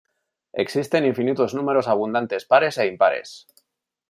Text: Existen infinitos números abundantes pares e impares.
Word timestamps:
Existen 0.63 1.05
infinitos 1.09 1.53
números 1.57 1.91
abundantes 1.93 2.45
pares 2.53 2.75
e 2.81 2.87
impares. 2.93 3.29